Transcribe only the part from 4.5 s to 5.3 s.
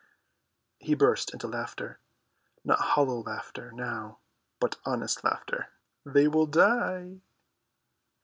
but honest